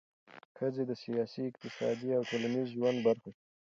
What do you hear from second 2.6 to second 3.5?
ژوند برخه شوه.